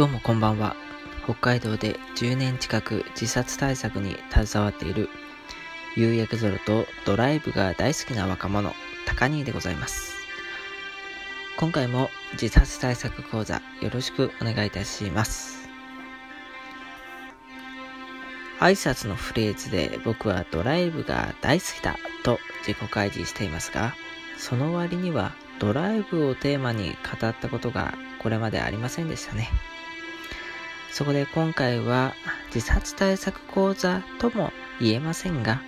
[0.00, 0.76] どうもこんばんは。
[1.24, 5.10] 北海道で10年近く自殺対策に携わっている
[5.94, 8.72] 夕焼け空とドライブが大好きな若者、
[9.04, 10.14] 高兄でございます。
[11.58, 15.68] 今回も自殺対策講座よろしくお願いいたします。
[18.58, 23.92] 挨拶のフレーズで僕はドライブが大好きだと自己開示していますが、
[24.38, 27.92] その割にはドライブをテーマに語ったことが
[28.22, 29.50] これまでありませんでしたね。
[30.92, 32.14] そこで今回は
[32.54, 35.62] 自殺対策講座とも言えませんが、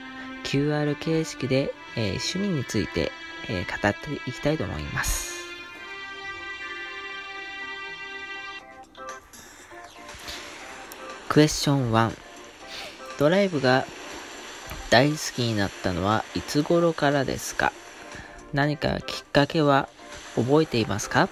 [0.44, 3.12] QR 形式で、えー、趣味について、
[3.48, 5.32] えー、語っていきたいと思います。
[11.28, 12.12] クエスチョン1
[13.18, 13.86] ドライブが
[14.90, 17.72] 大好きになったのはいつ頃からですか？
[18.52, 19.88] 何かきっかけは
[20.36, 21.30] 覚えていますか？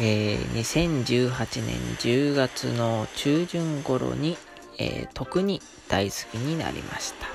[0.00, 4.36] えー、2018年10月の中旬頃に、
[4.78, 7.26] えー、特に大好きになりました。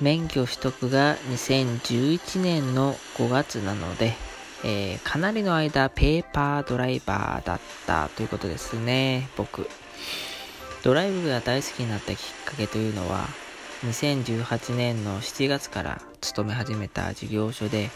[0.00, 4.14] 免許取得が2011年の5月なので、
[4.64, 9.68] えー、かなりの間ペーパードライバーだったということですね、僕。
[10.82, 13.28] ドライブが大好きになったきっかけというのは、
[13.84, 17.90] 2018年の7月から勤め始めた事業所で、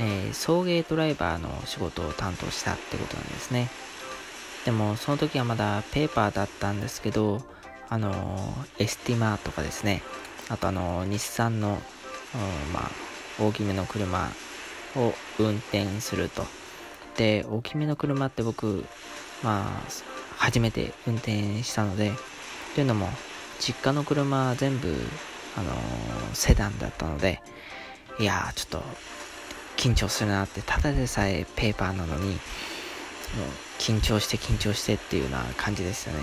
[0.00, 3.68] えー、送迎ドライバーの仕事を担当したってことなんですね。
[4.64, 7.42] でも、その時はまだペーパーだったんですけど、
[7.88, 10.02] あのー、エスティマとかですね、
[10.48, 11.80] あとあのー、日産の、
[12.72, 12.90] まあ、
[13.42, 14.28] 大きめの車
[14.96, 16.46] を運転すると。
[17.16, 18.84] で、大きめの車って僕、
[19.42, 19.88] まあ、
[20.36, 22.12] 初めて運転したので、
[22.74, 23.08] というのも、
[23.58, 24.94] 実家の車全部、
[25.56, 25.76] あのー、
[26.34, 27.40] セダンだったので、
[28.20, 28.82] いやー、ちょっと、
[29.78, 32.38] 緊張するなって、ただでさえペーパーなのに、
[33.78, 36.18] 緊張して緊張してっていうような感じでしたね。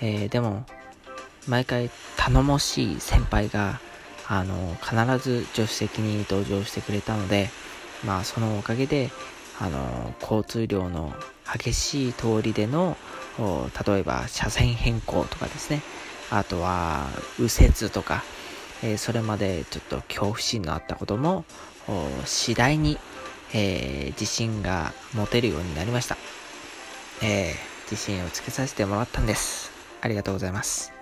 [0.00, 0.64] えー、でも、
[1.46, 3.80] 毎回頼もしい先輩が、
[4.26, 7.50] あの、必ず助手席に同乗してくれたので、
[8.04, 9.10] まあ、そのおかげで、
[9.60, 11.12] あの、交通量の
[11.52, 12.96] 激しい通りでの、
[13.86, 15.82] 例えば車線変更とかですね、
[16.30, 17.08] あとは
[17.38, 18.24] 右折とか、
[18.82, 21.44] えー、それまでちょっと恐怖心のあったことも、
[22.24, 22.98] 次第に、
[23.54, 26.16] えー、自信が持てるようになりました。
[27.22, 29.70] えー、自信をつけさせてもらったんです。
[30.00, 30.92] ありがとうございます。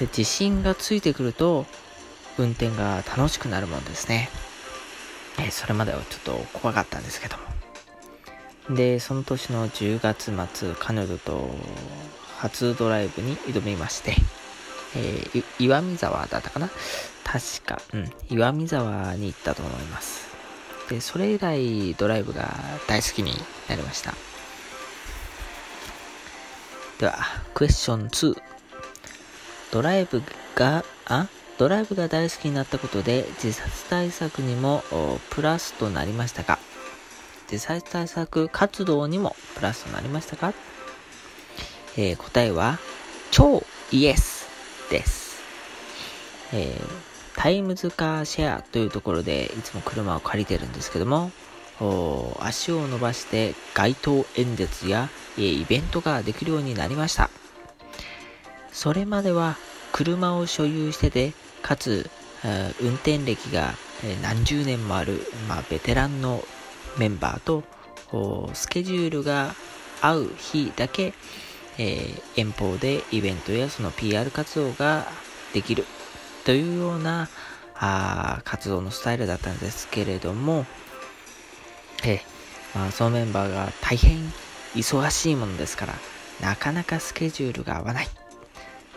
[0.00, 1.66] で、自信がついてくると、
[2.38, 4.28] 運転が楽しくなるもんですね。
[5.38, 7.36] えー、それまではちょっと怖かったんですけど
[8.68, 8.76] も。
[8.76, 11.48] で、その年の10月末、彼女と
[12.38, 14.16] 初ドライブに挑みまして、
[14.96, 16.68] えー、岩見沢だったかな？
[17.28, 20.26] 確か、うん、岩見沢に行ったと思います。
[20.88, 22.54] で、それ以来ドライブが
[22.86, 23.32] 大好きに
[23.68, 24.14] なりました。
[27.00, 27.18] では、
[27.52, 28.36] クエスチョン2。
[29.72, 30.22] ドライブ
[30.54, 31.26] が、あ？
[31.58, 34.84] ドライブが大好きになったことで自殺対策にも
[35.30, 36.58] プラスとなりましたか？
[37.50, 40.52] 自殺対策活動にもプラスとなりましたか？
[41.96, 42.78] えー、答えは、
[43.30, 44.46] 超イエス
[44.90, 45.42] です。
[46.52, 51.30] えー、タイムズカーシェアというところでいつも車を借りてるんですけども、
[52.40, 57.30] 足を伸ばして街頭演説や、イベントができるようになりました。
[58.72, 59.56] それまでは
[59.92, 62.10] 車を所有してて、かつ、
[62.80, 63.74] 運転歴が
[64.22, 66.42] 何十年もある、まあ、ベテランの
[66.98, 67.64] メンバーと、
[68.54, 69.54] スケジュールが
[70.00, 71.12] 合う日だけ、
[71.78, 75.06] え、遠方でイベントやその PR 活動が
[75.52, 75.84] できる
[76.46, 77.28] というような
[77.74, 80.64] あ活動のスタイルだったんですけれども、
[82.04, 84.18] えー、まあ、そのメンバーが大変
[84.76, 85.94] 忙しいものですから、
[86.40, 88.08] なかなかスケジュールが合わない。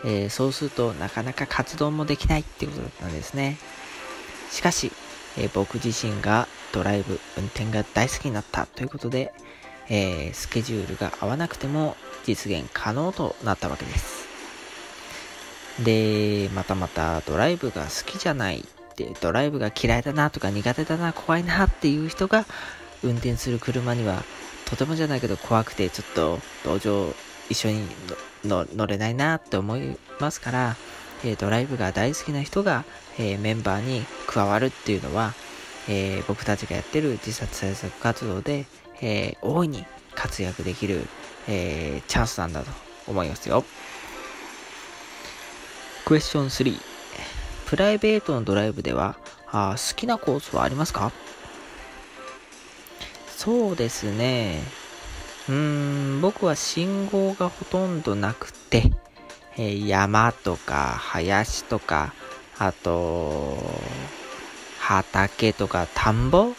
[0.04, 3.58] えー、そうするとなかなか活動もできないっていうことだったんですね。
[4.50, 4.92] しかし、
[5.36, 9.32] えー、僕自身がドライブ、運転が大好きになったということで、
[9.88, 14.19] えー、スケジュールが合わなくても実現可能となったわけです。
[15.84, 22.44] で、またまたドライブが好きじゃないって、ドライブが嫌いだなとか苦手だな、怖いなっていう人が
[23.02, 24.22] 運転する車には
[24.66, 27.12] とてもじゃないけど怖くてちょっと同乗
[27.48, 27.82] 一緒に
[28.44, 30.76] 乗れないなって思いますから、
[31.24, 32.84] えー、ドライブが大好きな人が、
[33.18, 35.34] えー、メンバーに加わるっていうのは、
[35.88, 38.66] えー、僕たちがやってる自殺対策活動で、
[39.02, 39.84] え大いに
[40.14, 41.00] 活躍できる、
[41.48, 42.70] えチャンスなんだと
[43.08, 43.64] 思いますよ。
[46.04, 46.80] クエスチョン3。
[47.66, 49.16] プライベートのドライブでは
[49.46, 51.12] あ好きなコースはありますか？
[53.36, 54.60] そうですね。
[55.48, 58.92] うーん、僕は信号がほとんどなくて、
[59.56, 62.12] えー、山とか林とか、
[62.58, 63.56] あと、
[64.78, 66.52] 畑とか田んぼっ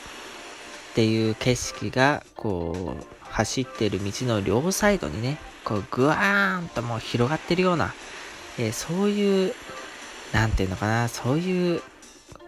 [0.96, 7.94] ていう景色が、こう、走ってる道の両サイドにね、こう、ぐわーんともう広がってるような、
[8.58, 9.54] えー、そういう、
[10.34, 11.82] なんていうのかな、そういう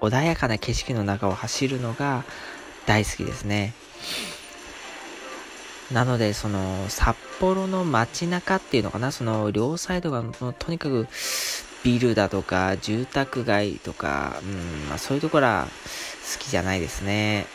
[0.01, 2.23] 穏やかな景色の中を走るのが
[2.85, 3.73] 大好きですね。
[5.91, 10.23] なので、その、札幌の街中っていうのかな、その、両サイドが、
[10.57, 11.07] とにかく、
[11.83, 15.67] ビルだとか、住宅街とか、うん、まあ、そういうところは
[16.33, 17.45] 好きじゃないですね。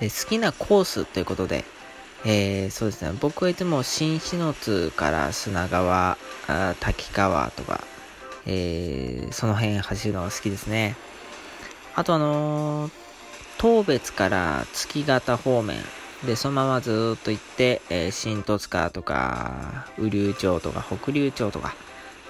[0.00, 1.64] で、好きなコースということで、
[2.26, 6.16] えー、そうですね、僕はいつも新篠津から砂川、
[6.46, 7.84] あ滝川とか、
[8.46, 10.96] えー、その辺走るのが好きですね。
[11.94, 12.92] あとあのー、
[13.58, 15.76] 当別から月形方面、
[16.26, 21.74] で、そのままずっと行って、えー、新十津川とか、雨竜町とか、北竜町とか、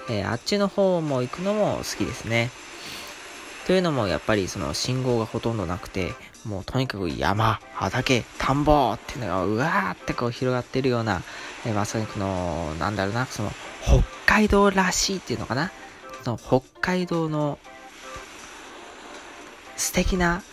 [0.09, 2.51] えー、あっちの方も行くのも好きですね。
[3.65, 6.13] というのも、やっぱりその信号がほとんどなくて、
[6.45, 11.23] もうとにかく山、畑、田んぼっていうのがうわーってこう広がってるような、
[11.65, 13.51] えー、まさにこの、なんだろうな、その、
[13.83, 15.71] 北海道らしいっていうのかな？
[16.23, 17.57] その北海道の
[19.75, 20.43] 素敵な、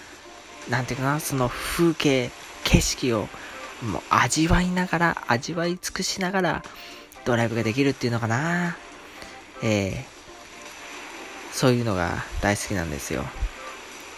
[0.68, 2.30] なんていうかな、その風景、
[2.64, 3.28] 景色を
[3.82, 6.62] もう味わいながら、味わい尽くしながら
[7.24, 8.76] ドライブができるっていうのかな？
[9.62, 9.94] えー、
[11.52, 13.24] そういうのが大好きなんですよ。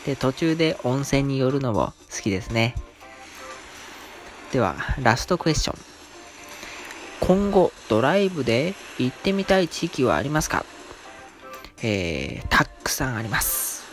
[0.06, 2.74] で、途中で温泉に寄るのも好きですね。
[4.52, 5.78] では、ラストクエスチョン。
[7.20, 10.64] 今後、ドライブで行ってみたい地域はありますか？
[11.82, 13.84] えー、たくさんあります。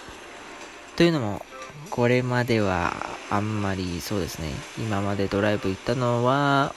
[0.97, 1.45] というのも、
[1.89, 2.93] これまでは
[3.29, 6.75] あんまりそうですね、今までドライブ行ったのは、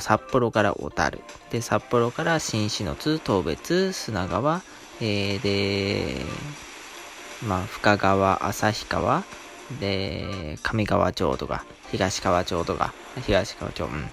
[0.00, 1.20] 札幌から小樽。
[1.50, 4.62] で、札幌から新篠津、当別、砂川、
[5.00, 6.26] えー、で、
[7.42, 9.24] まあ、深川、旭川、
[9.80, 12.92] で、上川町とか、東川町とか、
[13.26, 14.08] 東川町、うん。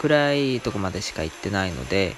[0.00, 2.16] 暗いとこまでしか行ってないので、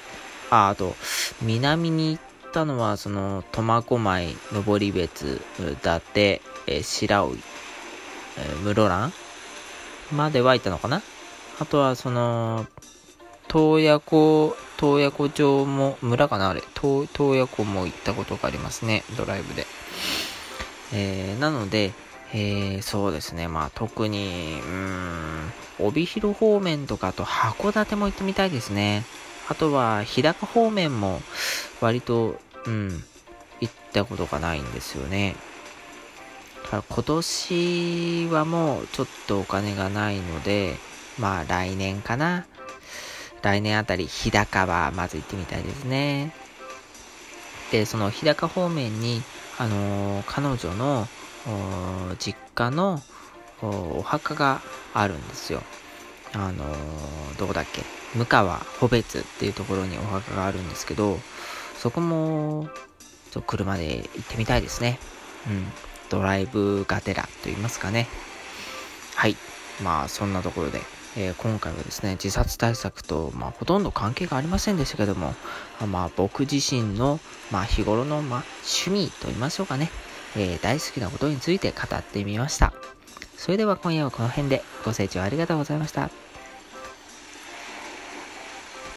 [0.50, 0.96] あ、あと、
[1.42, 7.32] 南に行ったのは、その、苫小牧、登別、伊達、え、白老、
[8.38, 9.12] え、室蘭
[10.10, 11.02] までは行ったのかな？
[11.60, 12.66] あとは、その、
[13.48, 16.62] 洞爺湖、洞爺湖町も、村かなあれ。
[16.74, 19.04] 洞爺湖も行ったことがありますね。
[19.16, 19.66] ドライブで。
[20.92, 21.92] えー、なので、
[22.32, 23.48] えー、そうですね。
[23.48, 29.04] まあ、特に、うん、帯広方面とか、あと函館も行ってみたいですね。
[29.48, 31.20] あとは、日高方面も、
[31.80, 33.04] 割と、うん、
[33.60, 35.36] 行ったことがないんですよね。
[36.70, 40.76] 今年はもうちょっとお金がないので、
[41.18, 42.46] まあ来年かな。
[43.44, 46.32] 来年あたり日高はまず行ってみたいですね。
[47.70, 49.22] で、その日高方面に、
[49.58, 51.06] あのー、彼女の
[52.18, 53.00] 実家の
[53.60, 54.62] お墓が
[54.94, 55.62] あるんですよ。
[56.32, 57.82] あのー、どこだっけ？
[58.18, 61.18] 向川穂別っていうところにお墓があるんですけど、
[61.76, 62.68] そこも、
[63.30, 64.98] ちょっと車で行ってみたいですね。
[65.48, 65.66] うん。
[66.08, 68.08] ドライブがてらと言いますかね。
[69.16, 69.36] はい。
[69.82, 70.80] まあ、そんなところで、
[71.16, 75.34] えー、今回はですね、自殺対策と、まあ、ほとんど関係がありませんでしたけども、
[75.86, 79.90] まあ、僕自身の、まあ、日頃の、まあ、趣味と言いましょうかね、
[80.36, 82.72] えー、大好きなことについて語ってみました。
[83.36, 86.23] それでは今夜はこの辺でご清聴ありがとうございました。